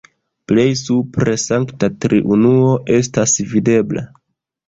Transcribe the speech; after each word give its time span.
Plej 0.51 0.63
supre 0.79 1.33
Sankta 1.41 1.89
Triunuo 2.05 2.71
estas 2.97 3.37
videbla. 3.53 4.07